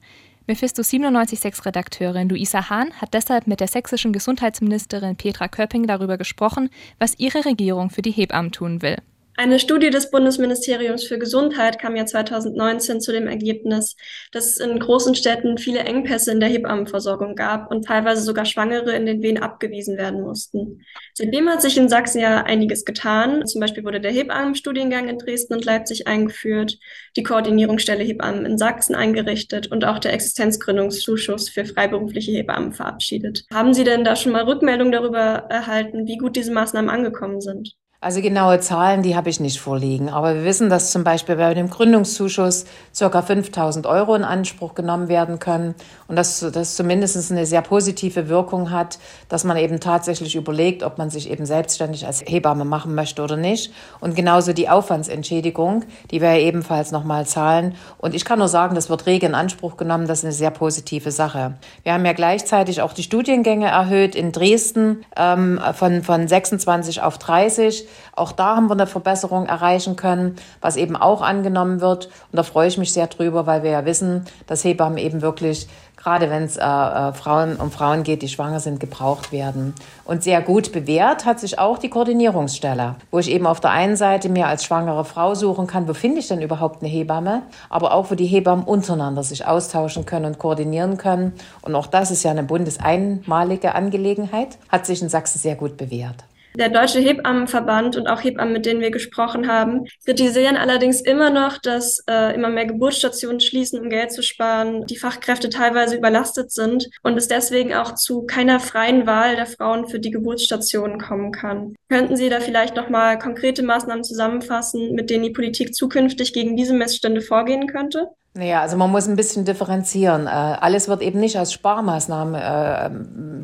Mephisto 0.48 0.82
976 0.82 1.66
Redakteurin 1.66 2.28
Luisa 2.28 2.70
Hahn 2.70 2.92
hat 3.00 3.14
deshalb 3.14 3.48
mit 3.48 3.58
der 3.58 3.66
sächsischen 3.66 4.12
Gesundheitsministerin 4.12 5.16
Petra 5.16 5.48
Köpping 5.48 5.88
darüber 5.88 6.18
gesprochen, 6.18 6.70
was 7.00 7.18
ihre 7.18 7.44
Regierung 7.44 7.90
für 7.90 8.02
die 8.02 8.12
Hebammen 8.12 8.52
tun 8.52 8.80
will. 8.80 8.96
Eine 9.38 9.58
Studie 9.58 9.90
des 9.90 10.10
Bundesministeriums 10.10 11.04
für 11.04 11.18
Gesundheit 11.18 11.78
kam 11.78 11.94
ja 11.94 12.06
2019 12.06 13.02
zu 13.02 13.12
dem 13.12 13.26
Ergebnis, 13.26 13.94
dass 14.32 14.46
es 14.46 14.60
in 14.60 14.78
großen 14.78 15.14
Städten 15.14 15.58
viele 15.58 15.80
Engpässe 15.80 16.32
in 16.32 16.40
der 16.40 16.48
Hebammenversorgung 16.48 17.34
gab 17.34 17.70
und 17.70 17.84
teilweise 17.84 18.22
sogar 18.22 18.46
Schwangere 18.46 18.96
in 18.96 19.04
den 19.04 19.20
Wehen 19.20 19.36
abgewiesen 19.36 19.98
werden 19.98 20.22
mussten. 20.22 20.80
Seitdem 21.12 21.50
hat 21.50 21.60
sich 21.60 21.76
in 21.76 21.90
Sachsen 21.90 22.22
ja 22.22 22.44
einiges 22.44 22.86
getan. 22.86 23.46
Zum 23.46 23.60
Beispiel 23.60 23.84
wurde 23.84 24.00
der 24.00 24.10
Hebammenstudiengang 24.10 25.10
in 25.10 25.18
Dresden 25.18 25.52
und 25.52 25.66
Leipzig 25.66 26.06
eingeführt, 26.06 26.78
die 27.14 27.22
Koordinierungsstelle 27.22 28.04
Hebammen 28.04 28.46
in 28.46 28.56
Sachsen 28.56 28.94
eingerichtet 28.94 29.70
und 29.70 29.84
auch 29.84 29.98
der 29.98 30.14
Existenzgründungszuschuss 30.14 31.50
für 31.50 31.66
freiberufliche 31.66 32.32
Hebammen 32.32 32.72
verabschiedet. 32.72 33.44
Haben 33.52 33.74
Sie 33.74 33.84
denn 33.84 34.02
da 34.02 34.16
schon 34.16 34.32
mal 34.32 34.44
Rückmeldung 34.44 34.92
darüber 34.92 35.44
erhalten, 35.50 36.06
wie 36.06 36.16
gut 36.16 36.36
diese 36.36 36.52
Maßnahmen 36.54 36.88
angekommen 36.88 37.42
sind? 37.42 37.76
Also 37.98 38.20
genaue 38.20 38.60
Zahlen, 38.60 39.02
die 39.02 39.16
habe 39.16 39.30
ich 39.30 39.40
nicht 39.40 39.58
vorliegen. 39.58 40.10
Aber 40.10 40.34
wir 40.34 40.44
wissen, 40.44 40.68
dass 40.68 40.90
zum 40.90 41.02
Beispiel 41.02 41.36
bei 41.36 41.54
dem 41.54 41.70
Gründungszuschuss 41.70 42.66
ca. 42.96 43.22
5000 43.22 43.86
Euro 43.86 44.14
in 44.14 44.22
Anspruch 44.22 44.74
genommen 44.74 45.08
werden 45.08 45.38
können 45.38 45.74
und 46.06 46.16
dass 46.16 46.40
das 46.40 46.76
zumindest 46.76 47.30
eine 47.30 47.46
sehr 47.46 47.62
positive 47.62 48.28
Wirkung 48.28 48.70
hat, 48.70 48.98
dass 49.30 49.44
man 49.44 49.56
eben 49.56 49.80
tatsächlich 49.80 50.36
überlegt, 50.36 50.82
ob 50.82 50.98
man 50.98 51.08
sich 51.08 51.30
eben 51.30 51.46
selbstständig 51.46 52.06
als 52.06 52.22
Hebamme 52.26 52.66
machen 52.66 52.94
möchte 52.94 53.22
oder 53.22 53.38
nicht. 53.38 53.72
Und 53.98 54.14
genauso 54.14 54.52
die 54.52 54.68
Aufwandsentschädigung, 54.68 55.84
die 56.10 56.20
wir 56.20 56.34
ebenfalls 56.34 56.92
nochmal 56.92 57.26
zahlen. 57.26 57.76
Und 57.96 58.14
ich 58.14 58.26
kann 58.26 58.38
nur 58.38 58.48
sagen, 58.48 58.74
das 58.74 58.90
wird 58.90 59.06
rege 59.06 59.24
in 59.24 59.34
Anspruch 59.34 59.78
genommen. 59.78 60.06
Das 60.06 60.18
ist 60.18 60.24
eine 60.24 60.34
sehr 60.34 60.50
positive 60.50 61.10
Sache. 61.10 61.54
Wir 61.82 61.94
haben 61.94 62.04
ja 62.04 62.12
gleichzeitig 62.12 62.82
auch 62.82 62.92
die 62.92 63.02
Studiengänge 63.02 63.68
erhöht 63.68 64.14
in 64.14 64.32
Dresden 64.32 65.06
ähm, 65.16 65.58
von, 65.72 66.02
von 66.02 66.28
26 66.28 67.00
auf 67.00 67.16
30. 67.16 67.85
Auch 68.14 68.32
da 68.32 68.56
haben 68.56 68.68
wir 68.68 68.72
eine 68.72 68.86
Verbesserung 68.86 69.46
erreichen 69.46 69.96
können, 69.96 70.36
was 70.60 70.76
eben 70.76 70.96
auch 70.96 71.22
angenommen 71.22 71.80
wird. 71.80 72.06
Und 72.06 72.36
da 72.36 72.42
freue 72.42 72.68
ich 72.68 72.78
mich 72.78 72.92
sehr 72.92 73.06
drüber, 73.06 73.46
weil 73.46 73.62
wir 73.62 73.70
ja 73.70 73.84
wissen, 73.84 74.24
dass 74.46 74.64
Hebammen 74.64 74.98
eben 74.98 75.22
wirklich, 75.22 75.68
gerade 75.96 76.30
wenn 76.30 76.44
es 76.44 76.56
äh, 76.56 76.62
äh, 76.62 77.12
Frauen 77.12 77.56
um 77.56 77.70
Frauen 77.70 78.02
geht, 78.02 78.22
die 78.22 78.28
schwanger 78.28 78.60
sind, 78.60 78.80
gebraucht 78.80 79.32
werden. 79.32 79.74
Und 80.04 80.22
sehr 80.22 80.40
gut 80.40 80.72
bewährt 80.72 81.24
hat 81.24 81.40
sich 81.40 81.58
auch 81.58 81.78
die 81.78 81.90
Koordinierungsstelle, 81.90 82.94
wo 83.10 83.18
ich 83.18 83.30
eben 83.30 83.46
auf 83.46 83.60
der 83.60 83.70
einen 83.70 83.96
Seite 83.96 84.28
mir 84.28 84.46
als 84.46 84.64
schwangere 84.64 85.04
Frau 85.04 85.34
suchen 85.34 85.66
kann, 85.66 85.88
wo 85.88 85.94
finde 85.94 86.20
ich 86.20 86.28
denn 86.28 86.40
überhaupt 86.40 86.82
eine 86.82 86.90
Hebamme, 86.90 87.42
aber 87.68 87.92
auch 87.92 88.10
wo 88.10 88.14
die 88.14 88.26
Hebammen 88.26 88.64
untereinander 88.64 89.22
sich 89.22 89.46
austauschen 89.46 90.06
können 90.06 90.26
und 90.26 90.38
koordinieren 90.38 90.96
können. 90.96 91.34
Und 91.62 91.74
auch 91.74 91.86
das 91.86 92.10
ist 92.10 92.22
ja 92.22 92.30
eine 92.30 92.44
bundeseinmalige 92.44 93.74
Angelegenheit, 93.74 94.58
hat 94.68 94.86
sich 94.86 95.02
in 95.02 95.08
Sachsen 95.08 95.38
sehr 95.38 95.56
gut 95.56 95.76
bewährt. 95.76 96.24
Der 96.58 96.70
Deutsche 96.70 97.00
Hebammenverband 97.00 97.96
und 97.96 98.06
auch 98.06 98.24
Hebammen, 98.24 98.54
mit 98.54 98.64
denen 98.64 98.80
wir 98.80 98.90
gesprochen 98.90 99.46
haben, 99.46 99.84
kritisieren 100.06 100.56
allerdings 100.56 101.02
immer 101.02 101.28
noch, 101.28 101.58
dass 101.58 102.02
äh, 102.08 102.34
immer 102.34 102.48
mehr 102.48 102.64
Geburtsstationen 102.64 103.40
schließen, 103.40 103.78
um 103.78 103.90
Geld 103.90 104.10
zu 104.10 104.22
sparen, 104.22 104.86
die 104.86 104.96
Fachkräfte 104.96 105.50
teilweise 105.50 105.96
überlastet 105.96 106.50
sind 106.50 106.88
und 107.02 107.18
es 107.18 107.28
deswegen 107.28 107.74
auch 107.74 107.94
zu 107.94 108.22
keiner 108.22 108.58
freien 108.58 109.06
Wahl 109.06 109.36
der 109.36 109.44
Frauen 109.44 109.86
für 109.86 110.00
die 110.00 110.10
Geburtsstationen 110.10 110.98
kommen 110.98 111.30
kann. 111.30 111.76
Könnten 111.90 112.16
Sie 112.16 112.30
da 112.30 112.40
vielleicht 112.40 112.74
nochmal 112.74 113.18
konkrete 113.18 113.62
Maßnahmen 113.62 114.02
zusammenfassen, 114.02 114.94
mit 114.94 115.10
denen 115.10 115.24
die 115.24 115.32
Politik 115.32 115.74
zukünftig 115.74 116.32
gegen 116.32 116.56
diese 116.56 116.72
Missstände 116.72 117.20
vorgehen 117.20 117.66
könnte? 117.66 118.08
Naja, 118.36 118.60
also 118.60 118.76
man 118.76 118.90
muss 118.90 119.08
ein 119.08 119.16
bisschen 119.16 119.46
differenzieren. 119.46 120.26
Äh, 120.26 120.30
alles 120.30 120.88
wird 120.88 121.00
eben 121.00 121.18
nicht 121.18 121.38
als 121.38 121.54
Sparmaßnahme 121.54 122.38
äh, 122.38 122.90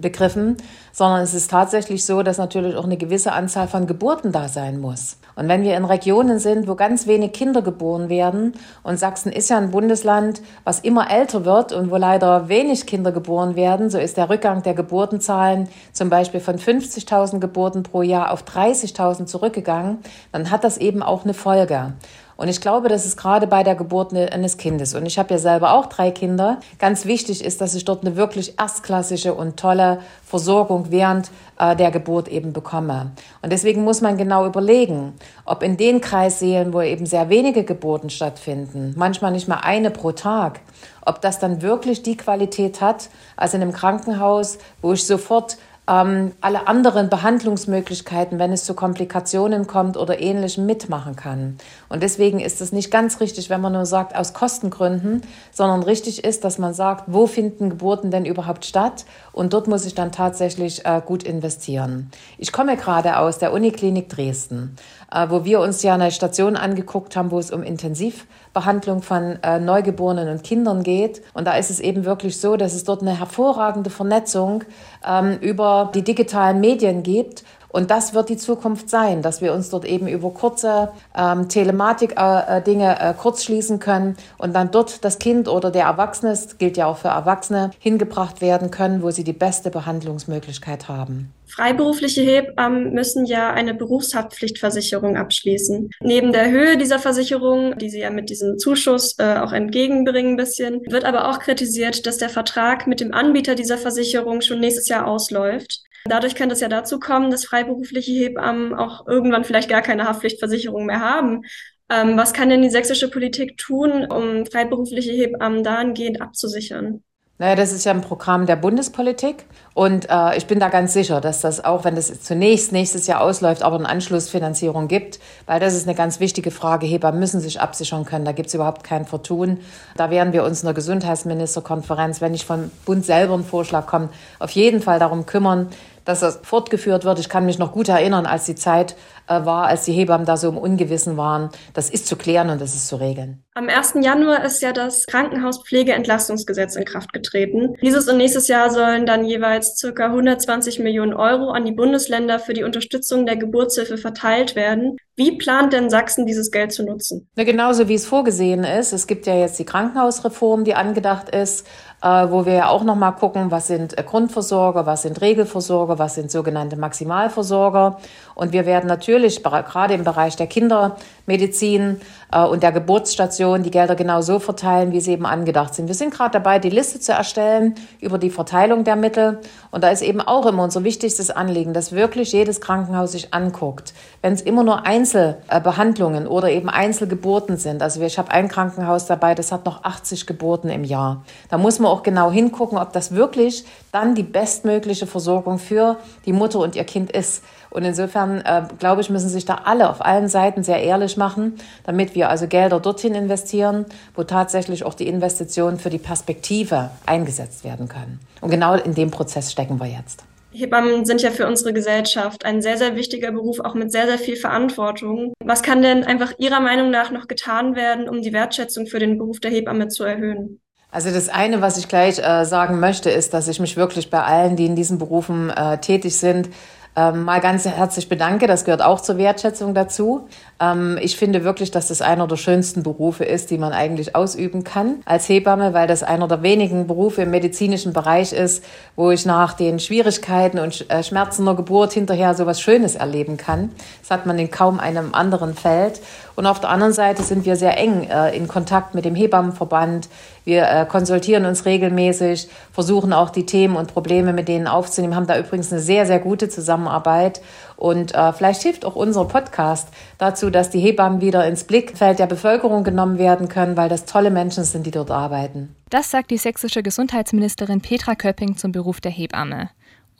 begriffen, 0.02 0.58
sondern 0.92 1.22
es 1.22 1.32
ist 1.32 1.50
tatsächlich 1.50 2.04
so, 2.04 2.22
dass 2.22 2.36
natürlich 2.36 2.76
auch 2.76 2.84
eine 2.84 2.98
gewisse 2.98 3.32
Anzahl 3.32 3.68
von 3.68 3.86
Geburten 3.86 4.32
da 4.32 4.48
sein 4.48 4.80
muss. 4.80 5.16
Und 5.34 5.48
wenn 5.48 5.62
wir 5.62 5.78
in 5.78 5.86
Regionen 5.86 6.38
sind, 6.38 6.68
wo 6.68 6.74
ganz 6.74 7.06
wenig 7.06 7.32
Kinder 7.32 7.62
geboren 7.62 8.10
werden, 8.10 8.52
und 8.82 8.98
Sachsen 8.98 9.32
ist 9.32 9.48
ja 9.48 9.56
ein 9.56 9.70
Bundesland, 9.70 10.42
was 10.64 10.80
immer 10.80 11.10
älter 11.10 11.46
wird 11.46 11.72
und 11.72 11.90
wo 11.90 11.96
leider 11.96 12.50
wenig 12.50 12.84
Kinder 12.84 13.12
geboren 13.12 13.56
werden, 13.56 13.88
so 13.88 13.96
ist 13.96 14.18
der 14.18 14.28
Rückgang 14.28 14.62
der 14.62 14.74
Geburtenzahlen 14.74 15.70
zum 15.94 16.10
Beispiel 16.10 16.40
von 16.40 16.58
50.000 16.58 17.38
Geburten 17.38 17.82
pro 17.82 18.02
Jahr 18.02 18.30
auf 18.30 18.44
30.000 18.44 19.24
zurückgegangen, 19.24 20.00
dann 20.32 20.50
hat 20.50 20.64
das 20.64 20.76
eben 20.76 21.02
auch 21.02 21.24
eine 21.24 21.32
Folge. 21.32 21.94
Und 22.42 22.48
ich 22.48 22.60
glaube, 22.60 22.88
dass 22.88 23.04
es 23.04 23.16
gerade 23.16 23.46
bei 23.46 23.62
der 23.62 23.76
Geburt 23.76 24.10
ne, 24.10 24.32
eines 24.32 24.56
Kindes, 24.56 24.96
und 24.96 25.06
ich 25.06 25.16
habe 25.16 25.32
ja 25.32 25.38
selber 25.38 25.74
auch 25.74 25.86
drei 25.86 26.10
Kinder, 26.10 26.58
ganz 26.80 27.04
wichtig 27.04 27.44
ist, 27.44 27.60
dass 27.60 27.76
ich 27.76 27.84
dort 27.84 28.04
eine 28.04 28.16
wirklich 28.16 28.58
erstklassige 28.58 29.32
und 29.32 29.56
tolle 29.56 30.00
Versorgung 30.26 30.86
während 30.90 31.30
äh, 31.60 31.76
der 31.76 31.92
Geburt 31.92 32.26
eben 32.26 32.52
bekomme. 32.52 33.12
Und 33.42 33.52
deswegen 33.52 33.84
muss 33.84 34.00
man 34.00 34.16
genau 34.16 34.44
überlegen, 34.44 35.12
ob 35.44 35.62
in 35.62 35.76
den 35.76 36.00
Kreissälen, 36.00 36.72
wo 36.72 36.80
eben 36.80 37.06
sehr 37.06 37.28
wenige 37.28 37.62
Geburten 37.62 38.10
stattfinden, 38.10 38.92
manchmal 38.96 39.30
nicht 39.30 39.46
mal 39.46 39.60
eine 39.62 39.92
pro 39.92 40.10
Tag, 40.10 40.62
ob 41.06 41.20
das 41.20 41.38
dann 41.38 41.62
wirklich 41.62 42.02
die 42.02 42.16
Qualität 42.16 42.80
hat, 42.80 43.08
als 43.36 43.54
in 43.54 43.62
einem 43.62 43.72
Krankenhaus, 43.72 44.58
wo 44.80 44.94
ich 44.94 45.06
sofort 45.06 45.58
ähm, 45.88 46.32
alle 46.40 46.68
anderen 46.68 47.08
Behandlungsmöglichkeiten, 47.08 48.38
wenn 48.38 48.52
es 48.52 48.64
zu 48.64 48.74
Komplikationen 48.74 49.66
kommt 49.66 49.96
oder 49.96 50.20
ähnlichem, 50.20 50.64
mitmachen 50.64 51.16
kann. 51.16 51.58
Und 51.88 52.02
deswegen 52.02 52.38
ist 52.38 52.60
es 52.60 52.70
nicht 52.70 52.90
ganz 52.90 53.20
richtig, 53.20 53.50
wenn 53.50 53.60
man 53.60 53.72
nur 53.72 53.84
sagt, 53.84 54.14
aus 54.14 54.32
Kostengründen, 54.32 55.22
sondern 55.50 55.82
richtig 55.82 56.24
ist, 56.24 56.44
dass 56.44 56.58
man 56.58 56.72
sagt, 56.72 57.04
wo 57.08 57.26
finden 57.26 57.70
Geburten 57.70 58.12
denn 58.12 58.24
überhaupt 58.24 58.64
statt? 58.64 59.04
Und 59.32 59.52
dort 59.52 59.66
muss 59.66 59.84
ich 59.84 59.94
dann 59.94 60.12
tatsächlich 60.12 60.86
äh, 60.86 61.02
gut 61.04 61.24
investieren. 61.24 62.10
Ich 62.38 62.52
komme 62.52 62.76
gerade 62.76 63.18
aus 63.18 63.38
der 63.38 63.52
Uniklinik 63.52 64.08
Dresden, 64.08 64.76
äh, 65.12 65.26
wo 65.30 65.44
wir 65.44 65.60
uns 65.60 65.82
ja 65.82 65.94
eine 65.94 66.12
Station 66.12 66.56
angeguckt 66.56 67.16
haben, 67.16 67.32
wo 67.32 67.40
es 67.40 67.50
um 67.50 67.64
Intensiv 67.64 68.26
Behandlung 68.52 69.02
von 69.02 69.38
äh, 69.42 69.58
Neugeborenen 69.58 70.28
und 70.28 70.44
Kindern 70.44 70.82
geht. 70.82 71.22
Und 71.34 71.46
da 71.46 71.54
ist 71.56 71.70
es 71.70 71.80
eben 71.80 72.04
wirklich 72.04 72.38
so, 72.38 72.56
dass 72.56 72.74
es 72.74 72.84
dort 72.84 73.02
eine 73.02 73.18
hervorragende 73.18 73.90
Vernetzung 73.90 74.64
ähm, 75.06 75.38
über 75.40 75.90
die 75.94 76.02
digitalen 76.02 76.60
Medien 76.60 77.02
gibt 77.02 77.44
und 77.72 77.90
das 77.90 78.14
wird 78.14 78.28
die 78.28 78.36
Zukunft 78.36 78.88
sein, 78.88 79.22
dass 79.22 79.40
wir 79.40 79.52
uns 79.52 79.70
dort 79.70 79.84
eben 79.84 80.06
über 80.06 80.30
kurze 80.30 80.92
ähm, 81.16 81.48
Telematik-Dinge 81.48 83.00
äh, 83.00 83.10
äh, 83.10 83.14
kurz 83.14 83.44
schließen 83.44 83.78
können 83.78 84.16
und 84.38 84.54
dann 84.54 84.70
dort 84.70 85.04
das 85.04 85.18
Kind 85.18 85.48
oder 85.48 85.70
der 85.70 85.84
Erwachsene, 85.84 86.30
das 86.32 86.58
gilt 86.58 86.76
ja 86.76 86.86
auch 86.86 86.98
für 86.98 87.08
Erwachsene, 87.08 87.70
hingebracht 87.78 88.40
werden 88.40 88.70
können, 88.70 89.02
wo 89.02 89.10
sie 89.10 89.24
die 89.24 89.32
beste 89.32 89.70
Behandlungsmöglichkeit 89.70 90.88
haben. 90.88 91.32
Freiberufliche 91.46 92.22
Hebammen 92.22 92.94
müssen 92.94 93.26
ja 93.26 93.52
eine 93.52 93.74
Berufshaftpflichtversicherung 93.74 95.18
abschließen. 95.18 95.90
Neben 96.00 96.32
der 96.32 96.50
Höhe 96.50 96.78
dieser 96.78 96.98
Versicherung, 96.98 97.76
die 97.76 97.90
sie 97.90 98.00
ja 98.00 98.10
mit 98.10 98.30
diesem 98.30 98.58
Zuschuss 98.58 99.16
äh, 99.18 99.36
auch 99.36 99.52
entgegenbringen 99.52 100.32
ein 100.32 100.36
bisschen, 100.36 100.80
wird 100.88 101.04
aber 101.04 101.28
auch 101.28 101.40
kritisiert, 101.40 102.06
dass 102.06 102.16
der 102.16 102.30
Vertrag 102.30 102.86
mit 102.86 103.00
dem 103.00 103.12
Anbieter 103.12 103.54
dieser 103.54 103.76
Versicherung 103.76 104.40
schon 104.40 104.60
nächstes 104.60 104.88
Jahr 104.88 105.06
ausläuft. 105.06 105.82
Dadurch 106.04 106.34
könnte 106.34 106.54
es 106.54 106.60
ja 106.60 106.68
dazu 106.68 106.98
kommen, 106.98 107.30
dass 107.30 107.44
freiberufliche 107.44 108.12
Hebammen 108.12 108.74
auch 108.74 109.06
irgendwann 109.06 109.44
vielleicht 109.44 109.68
gar 109.68 109.82
keine 109.82 110.08
Haftpflichtversicherung 110.08 110.86
mehr 110.86 111.00
haben. 111.00 111.42
Ähm, 111.90 112.16
was 112.16 112.32
kann 112.32 112.48
denn 112.48 112.62
die 112.62 112.70
sächsische 112.70 113.10
Politik 113.10 113.56
tun, 113.58 114.06
um 114.10 114.46
freiberufliche 114.46 115.12
Hebammen 115.12 115.62
dahingehend 115.62 116.20
abzusichern? 116.20 117.02
Naja, 117.42 117.56
das 117.56 117.72
ist 117.72 117.84
ja 117.84 117.90
ein 117.90 118.02
Programm 118.02 118.46
der 118.46 118.54
Bundespolitik 118.54 119.46
und 119.74 120.08
äh, 120.08 120.36
ich 120.36 120.46
bin 120.46 120.60
da 120.60 120.68
ganz 120.68 120.92
sicher, 120.92 121.20
dass 121.20 121.40
das 121.40 121.64
auch, 121.64 121.84
wenn 121.84 121.96
das 121.96 122.22
zunächst 122.22 122.70
nächstes 122.70 123.08
Jahr 123.08 123.20
ausläuft, 123.20 123.64
aber 123.64 123.76
eine 123.76 123.88
Anschlussfinanzierung 123.88 124.86
gibt, 124.86 125.18
weil 125.46 125.58
das 125.58 125.74
ist 125.74 125.88
eine 125.88 125.96
ganz 125.96 126.20
wichtige 126.20 126.52
Frage. 126.52 126.86
Hebammen 126.86 127.18
müssen 127.18 127.40
sich 127.40 127.60
absichern 127.60 128.04
können, 128.04 128.24
da 128.24 128.30
gibt 128.30 128.46
es 128.46 128.54
überhaupt 128.54 128.84
kein 128.84 129.06
Vertun. 129.06 129.58
Da 129.96 130.08
werden 130.10 130.32
wir 130.32 130.44
uns 130.44 130.62
in 130.62 130.66
der 130.66 130.74
Gesundheitsministerkonferenz, 130.74 132.20
wenn 132.20 132.30
nicht 132.30 132.46
vom 132.46 132.70
Bund 132.84 133.04
selber 133.04 133.34
ein 133.34 133.44
Vorschlag 133.44 133.86
kommt, 133.86 134.12
auf 134.38 134.50
jeden 134.52 134.80
Fall 134.80 135.00
darum 135.00 135.26
kümmern, 135.26 135.68
dass 136.04 136.20
das 136.20 136.40
fortgeführt 136.42 137.04
wird. 137.04 137.18
Ich 137.18 137.28
kann 137.28 137.46
mich 137.46 137.58
noch 137.58 137.72
gut 137.72 137.88
erinnern, 137.88 138.26
als 138.26 138.44
die 138.44 138.54
Zeit 138.54 138.96
war, 139.26 139.66
als 139.66 139.84
die 139.84 139.92
Hebammen 139.92 140.26
da 140.26 140.36
so 140.36 140.48
im 140.48 140.58
Ungewissen 140.58 141.16
waren. 141.16 141.50
Das 141.74 141.90
ist 141.90 142.06
zu 142.06 142.16
klären 142.16 142.50
und 142.50 142.60
das 142.60 142.74
ist 142.74 142.88
zu 142.88 142.96
regeln. 142.96 143.44
Am 143.54 143.68
1. 143.68 143.96
Januar 144.00 144.44
ist 144.44 144.62
ja 144.62 144.72
das 144.72 145.04
Krankenhauspflegeentlastungsgesetz 145.06 146.74
in 146.74 146.86
Kraft 146.86 147.12
getreten. 147.12 147.74
Dieses 147.82 148.08
und 148.08 148.16
nächstes 148.16 148.48
Jahr 148.48 148.70
sollen 148.70 149.04
dann 149.04 149.26
jeweils 149.26 149.76
circa 149.76 150.06
120 150.06 150.78
Millionen 150.78 151.12
Euro 151.12 151.50
an 151.50 151.66
die 151.66 151.72
Bundesländer 151.72 152.38
für 152.38 152.54
die 152.54 152.64
Unterstützung 152.64 153.26
der 153.26 153.36
Geburtshilfe 153.36 153.98
verteilt 153.98 154.56
werden. 154.56 154.96
Wie 155.14 155.36
plant 155.36 155.74
denn 155.74 155.90
Sachsen, 155.90 156.24
dieses 156.24 156.50
Geld 156.50 156.72
zu 156.72 156.82
nutzen? 156.82 157.28
Na, 157.36 157.44
genauso 157.44 157.86
wie 157.88 157.94
es 157.94 158.06
vorgesehen 158.06 158.64
ist. 158.64 158.94
Es 158.94 159.06
gibt 159.06 159.26
ja 159.26 159.34
jetzt 159.34 159.58
die 159.58 159.66
Krankenhausreform, 159.66 160.64
die 160.64 160.74
angedacht 160.74 161.28
ist, 161.28 161.66
äh, 162.02 162.06
wo 162.30 162.46
wir 162.46 162.54
ja 162.54 162.68
auch 162.68 162.82
nochmal 162.82 163.14
gucken, 163.14 163.50
was 163.50 163.66
sind 163.66 163.98
äh, 163.98 164.02
Grundversorger, 164.02 164.86
was 164.86 165.02
sind 165.02 165.20
Regelversorger, 165.20 165.98
was 165.98 166.14
sind 166.14 166.30
sogenannte 166.30 166.76
Maximalversorger. 166.76 167.98
Und 168.34 168.54
wir 168.54 168.64
werden 168.64 168.86
natürlich 168.86 169.21
gerade 169.28 169.94
im 169.94 170.04
Bereich 170.04 170.36
der 170.36 170.46
Kindermedizin 170.46 172.00
äh, 172.32 172.44
und 172.44 172.62
der 172.62 172.72
Geburtsstation 172.72 173.62
die 173.62 173.70
Gelder 173.70 173.94
genau 173.94 174.20
so 174.20 174.38
verteilen, 174.38 174.92
wie 174.92 175.00
sie 175.00 175.12
eben 175.12 175.26
angedacht 175.26 175.74
sind. 175.74 175.88
Wir 175.88 175.94
sind 175.94 176.12
gerade 176.12 176.32
dabei, 176.32 176.58
die 176.58 176.70
Liste 176.70 177.00
zu 177.00 177.12
erstellen 177.12 177.74
über 178.00 178.18
die 178.18 178.30
Verteilung 178.30 178.84
der 178.84 178.96
Mittel. 178.96 179.40
Und 179.70 179.84
da 179.84 179.90
ist 179.90 180.02
eben 180.02 180.20
auch 180.20 180.46
immer 180.46 180.64
unser 180.64 180.84
wichtigstes 180.84 181.30
Anliegen, 181.30 181.72
dass 181.72 181.92
wirklich 181.92 182.32
jedes 182.32 182.60
Krankenhaus 182.60 183.12
sich 183.12 183.32
anguckt. 183.32 183.94
Wenn 184.20 184.32
es 184.32 184.42
immer 184.42 184.64
nur 184.64 184.86
Einzelbehandlungen 184.86 186.26
oder 186.26 186.50
eben 186.50 186.68
Einzelgeburten 186.68 187.56
sind. 187.56 187.82
Also 187.82 188.00
ich 188.02 188.18
habe 188.18 188.30
ein 188.30 188.48
Krankenhaus 188.48 189.06
dabei, 189.06 189.34
das 189.34 189.52
hat 189.52 189.64
noch 189.66 189.84
80 189.84 190.26
Geburten 190.26 190.70
im 190.70 190.84
Jahr. 190.84 191.24
Da 191.48 191.58
muss 191.58 191.78
man 191.78 191.90
auch 191.90 192.02
genau 192.02 192.30
hingucken, 192.30 192.78
ob 192.78 192.92
das 192.92 193.14
wirklich 193.14 193.64
dann 193.92 194.14
die 194.14 194.22
bestmögliche 194.22 195.06
Versorgung 195.06 195.58
für 195.58 195.98
die 196.24 196.32
Mutter 196.32 196.58
und 196.60 196.76
ihr 196.76 196.84
Kind 196.84 197.10
ist. 197.10 197.42
Und 197.72 197.84
insofern, 197.84 198.42
äh, 198.42 198.64
glaube 198.78 199.00
ich, 199.00 199.01
müssen 199.10 199.28
sich 199.28 199.44
da 199.44 199.62
alle 199.64 199.90
auf 199.90 200.04
allen 200.04 200.28
Seiten 200.28 200.62
sehr 200.62 200.82
ehrlich 200.82 201.16
machen, 201.16 201.54
damit 201.84 202.14
wir 202.14 202.28
also 202.28 202.46
Gelder 202.46 202.80
dorthin 202.80 203.14
investieren, 203.14 203.86
wo 204.14 204.24
tatsächlich 204.24 204.84
auch 204.84 204.94
die 204.94 205.08
Investitionen 205.08 205.78
für 205.78 205.90
die 205.90 205.98
Perspektive 205.98 206.90
eingesetzt 207.06 207.64
werden 207.64 207.88
können. 207.88 208.20
Und 208.40 208.50
genau 208.50 208.74
in 208.74 208.94
dem 208.94 209.10
Prozess 209.10 209.52
stecken 209.52 209.80
wir 209.80 209.86
jetzt. 209.86 210.24
Hebammen 210.54 211.06
sind 211.06 211.22
ja 211.22 211.30
für 211.30 211.46
unsere 211.46 211.72
Gesellschaft 211.72 212.44
ein 212.44 212.60
sehr, 212.60 212.76
sehr 212.76 212.94
wichtiger 212.94 213.32
Beruf, 213.32 213.60
auch 213.60 213.74
mit 213.74 213.90
sehr, 213.90 214.06
sehr 214.06 214.18
viel 214.18 214.36
Verantwortung. 214.36 215.32
Was 215.42 215.62
kann 215.62 215.80
denn 215.80 216.04
einfach 216.04 216.34
Ihrer 216.38 216.60
Meinung 216.60 216.90
nach 216.90 217.10
noch 217.10 217.26
getan 217.26 217.74
werden, 217.74 218.08
um 218.08 218.20
die 218.20 218.32
Wertschätzung 218.32 218.86
für 218.86 218.98
den 218.98 219.16
Beruf 219.16 219.40
der 219.40 219.50
Hebamme 219.50 219.88
zu 219.88 220.04
erhöhen? 220.04 220.60
Also 220.90 221.10
das 221.10 221.30
eine, 221.30 221.62
was 221.62 221.78
ich 221.78 221.88
gleich 221.88 222.18
äh, 222.18 222.44
sagen 222.44 222.78
möchte, 222.78 223.08
ist, 223.08 223.32
dass 223.32 223.48
ich 223.48 223.60
mich 223.60 223.78
wirklich 223.78 224.10
bei 224.10 224.22
allen, 224.22 224.56
die 224.56 224.66
in 224.66 224.76
diesen 224.76 224.98
Berufen 224.98 225.48
äh, 225.48 225.78
tätig 225.78 226.18
sind, 226.18 226.50
ähm, 226.94 227.24
mal 227.24 227.40
ganz 227.40 227.64
herzlich 227.64 228.08
bedanke. 228.08 228.46
Das 228.46 228.64
gehört 228.64 228.82
auch 228.82 229.00
zur 229.00 229.16
Wertschätzung 229.16 229.72
dazu. 229.72 230.28
Ähm, 230.60 230.98
ich 231.00 231.16
finde 231.16 231.42
wirklich, 231.42 231.70
dass 231.70 231.88
das 231.88 232.02
einer 232.02 232.26
der 232.26 232.36
schönsten 232.36 232.82
Berufe 232.82 233.24
ist, 233.24 233.50
die 233.50 233.56
man 233.56 233.72
eigentlich 233.72 234.14
ausüben 234.14 234.62
kann 234.62 234.96
als 235.06 235.28
Hebamme, 235.28 235.72
weil 235.72 235.86
das 235.86 236.02
einer 236.02 236.28
der 236.28 236.42
wenigen 236.42 236.86
Berufe 236.86 237.22
im 237.22 237.30
medizinischen 237.30 237.94
Bereich 237.94 238.34
ist, 238.34 238.62
wo 238.94 239.10
ich 239.10 239.24
nach 239.24 239.54
den 239.54 239.78
Schwierigkeiten 239.78 240.58
und 240.58 240.90
äh, 240.90 241.02
Schmerzen 241.02 241.46
der 241.46 241.54
Geburt 241.54 241.94
hinterher 241.94 242.34
so 242.34 242.44
was 242.44 242.60
Schönes 242.60 242.94
erleben 242.94 243.38
kann. 243.38 243.70
Das 244.02 244.10
hat 244.10 244.26
man 244.26 244.38
in 244.38 244.50
kaum 244.50 244.78
einem 244.78 245.14
anderen 245.14 245.54
Feld. 245.54 246.00
Und 246.34 246.46
auf 246.46 246.60
der 246.60 246.70
anderen 246.70 246.92
Seite 246.92 247.22
sind 247.22 247.44
wir 247.44 247.56
sehr 247.56 247.78
eng 247.78 248.04
äh, 248.04 248.36
in 248.36 248.48
Kontakt 248.48 248.94
mit 248.94 249.04
dem 249.04 249.14
Hebammenverband. 249.14 250.08
Wir 250.44 250.68
äh, 250.68 250.86
konsultieren 250.86 251.44
uns 251.46 251.64
regelmäßig, 251.64 252.48
versuchen 252.72 253.12
auch 253.12 253.30
die 253.30 253.46
Themen 253.46 253.76
und 253.76 253.92
Probleme 253.92 254.32
mit 254.32 254.48
denen 254.48 254.66
aufzunehmen, 254.66 255.14
haben 255.14 255.26
da 255.26 255.38
übrigens 255.38 255.72
eine 255.72 255.80
sehr, 255.80 256.06
sehr 256.06 256.18
gute 256.18 256.48
Zusammenarbeit. 256.48 257.40
Und 257.76 258.14
äh, 258.14 258.32
vielleicht 258.32 258.62
hilft 258.62 258.84
auch 258.84 258.96
unser 258.96 259.24
Podcast 259.24 259.88
dazu, 260.18 260.50
dass 260.50 260.70
die 260.70 260.80
Hebammen 260.80 261.20
wieder 261.20 261.46
ins 261.46 261.64
Blickfeld 261.64 262.18
der 262.18 262.26
Bevölkerung 262.26 262.84
genommen 262.84 263.18
werden 263.18 263.48
können, 263.48 263.76
weil 263.76 263.88
das 263.88 264.04
tolle 264.04 264.30
Menschen 264.30 264.64
sind, 264.64 264.86
die 264.86 264.90
dort 264.90 265.10
arbeiten. 265.10 265.74
Das 265.90 266.10
sagt 266.10 266.30
die 266.30 266.38
sächsische 266.38 266.82
Gesundheitsministerin 266.82 267.80
Petra 267.80 268.14
Köpping 268.14 268.56
zum 268.56 268.72
Beruf 268.72 269.00
der 269.00 269.10
Hebamme. 269.10 269.70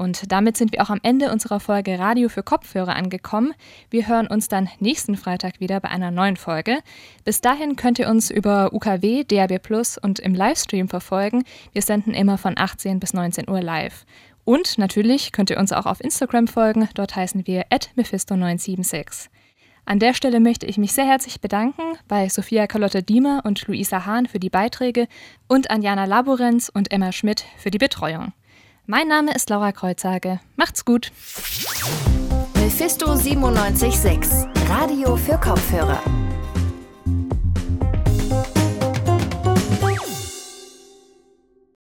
Und 0.02 0.32
damit 0.32 0.56
sind 0.56 0.72
wir 0.72 0.82
auch 0.82 0.90
am 0.90 0.98
Ende 1.04 1.30
unserer 1.30 1.60
Folge 1.60 1.96
Radio 1.96 2.28
für 2.28 2.42
Kopfhörer 2.42 2.96
angekommen. 2.96 3.54
Wir 3.88 4.08
hören 4.08 4.26
uns 4.26 4.48
dann 4.48 4.68
nächsten 4.80 5.16
Freitag 5.16 5.60
wieder 5.60 5.78
bei 5.78 5.90
einer 5.90 6.10
neuen 6.10 6.36
Folge. 6.36 6.78
Bis 7.24 7.40
dahin 7.40 7.76
könnt 7.76 8.00
ihr 8.00 8.08
uns 8.08 8.28
über 8.28 8.72
UKW, 8.72 9.22
DAB 9.22 9.60
Plus 9.62 9.98
und 9.98 10.18
im 10.18 10.34
Livestream 10.34 10.88
verfolgen. 10.88 11.44
Wir 11.72 11.82
senden 11.82 12.14
immer 12.14 12.36
von 12.36 12.58
18 12.58 12.98
bis 12.98 13.14
19 13.14 13.48
Uhr 13.48 13.62
live. 13.62 14.04
Und 14.44 14.76
natürlich 14.76 15.30
könnt 15.30 15.50
ihr 15.50 15.58
uns 15.58 15.70
auch 15.70 15.86
auf 15.86 16.00
Instagram 16.00 16.48
folgen. 16.48 16.88
Dort 16.94 17.14
heißen 17.14 17.46
wir 17.46 17.66
mephisto976. 17.70 19.28
An 19.84 20.00
der 20.00 20.14
Stelle 20.14 20.40
möchte 20.40 20.66
ich 20.66 20.78
mich 20.78 20.94
sehr 20.94 21.06
herzlich 21.06 21.40
bedanken 21.40 21.82
bei 22.08 22.28
Sophia 22.28 22.66
Carlotte 22.66 23.04
Diemer 23.04 23.42
und 23.44 23.68
Luisa 23.68 24.04
Hahn 24.04 24.26
für 24.26 24.40
die 24.40 24.50
Beiträge 24.50 25.06
und 25.46 25.70
an 25.70 25.80
Jana 25.80 26.06
Laborenz 26.06 26.72
und 26.74 26.90
Emma 26.90 27.12
Schmidt 27.12 27.44
für 27.56 27.70
die 27.70 27.78
Betreuung. 27.78 28.32
Mein 28.92 29.08
Name 29.08 29.34
ist 29.34 29.48
Laura 29.48 29.72
Kreuzhage. 29.72 30.38
Macht's 30.56 30.84
gut. 30.84 31.12
Mephisto 32.56 33.06
976, 33.06 34.46
Radio 34.68 35.16
für 35.16 35.38
Kopfhörer. 35.38 35.98